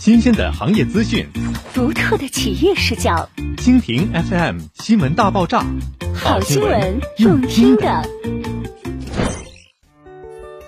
[0.00, 1.26] 新鲜的行业资讯，
[1.74, 5.62] 独特的企业视角，蜻蜓 FM 新闻大爆炸，
[6.14, 8.02] 好新闻用听的。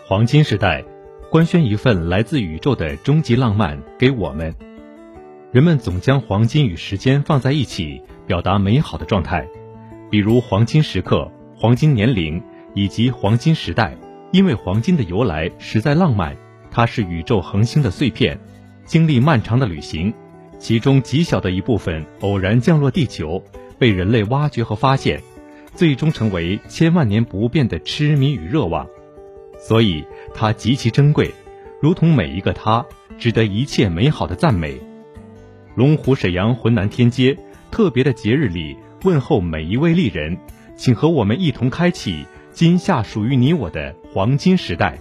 [0.07, 0.85] 黄金时代，
[1.31, 4.55] 官宣一份来自宇宙的终极浪漫给我们。
[5.51, 9.49] 人们总将黄金与时间放在一起，表达美好的状态，
[10.11, 12.43] 比如黄金时刻、黄金年龄
[12.75, 13.97] 以及黄金时代。
[14.31, 16.37] 因为黄金的由来实在浪漫，
[16.71, 18.39] 它是宇宙恒星的碎片，
[18.85, 20.13] 经历漫长的旅行，
[20.59, 23.43] 其中极小的一部分偶然降落地球，
[23.79, 25.23] 被人类挖掘和发现，
[25.75, 28.87] 最终成为千万年不变的痴迷与热望。
[29.59, 31.33] 所以它极其珍贵，
[31.81, 32.85] 如同每一个它，
[33.19, 34.81] 值得一切美好的赞美。
[35.75, 37.39] 龙湖沈阳浑南天街
[37.71, 40.37] 特别的节日里，问候每一位丽人，
[40.77, 42.27] 请和我们一同开启。
[42.53, 44.99] 今夏属于你我的黄金时代，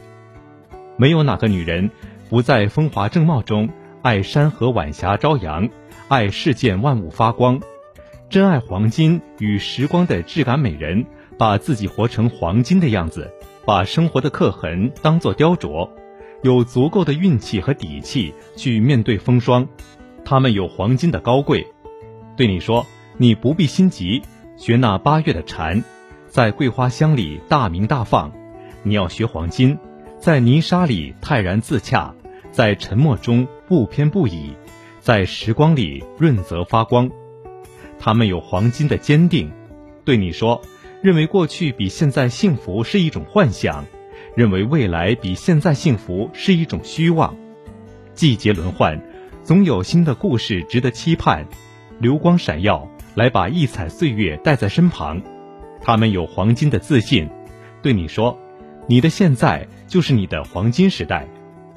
[0.95, 1.91] 没有哪个女人
[2.29, 3.67] 不在风华正茂中
[4.03, 5.69] 爱山河晚霞朝阳，
[6.07, 7.59] 爱世间万物发光，
[8.31, 11.05] 珍爱黄金与时光的质感美人，
[11.37, 13.31] 把自己活成黄金的样子，
[13.63, 15.87] 把生活的刻痕当作雕琢，
[16.41, 19.67] 有足够的运气和底气去面对风霜，
[20.25, 21.67] 他们有黄金的高贵。
[22.35, 24.23] 对你说，你不必心急，
[24.57, 25.83] 学那八月的蝉。
[26.27, 28.31] 在桂花香里大鸣大放，
[28.81, 29.77] 你要学黄金，
[30.17, 32.15] 在泥沙里泰然自洽，
[32.51, 34.51] 在沉默中不偏不倚，
[34.99, 37.09] 在时光里润泽发光。
[37.97, 39.49] 他们有黄金的坚定，
[40.03, 40.61] 对你说，
[41.01, 43.85] 认为过去比现在幸福是一种幻想，
[44.35, 47.33] 认为未来比现在幸福是一种虚妄。
[48.13, 49.01] 季节轮换，
[49.41, 51.47] 总有新的故事值得期盼。
[51.97, 52.85] 流光闪耀，
[53.15, 55.21] 来把异彩岁月带在身旁。
[55.79, 57.29] 他们有黄金的自信，
[57.81, 58.37] 对你说
[58.85, 61.25] ：“你的现在就是你的黄金时代，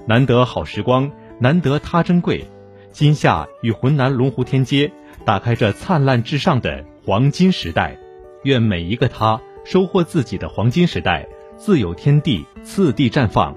[0.09, 1.09] 难得好时光，
[1.45, 2.49] 难得它珍贵。
[2.91, 4.91] 今夏与浑南龙湖天街
[5.27, 7.99] 打开这灿烂至上的黄金时代，
[8.45, 13.55] 愿每一个他收获自己的黄金时代，自有天地次第绽放。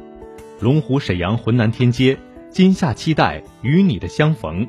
[0.60, 2.18] 龙湖沈阳浑南天街，
[2.50, 4.68] 今夏期待与你的相逢。”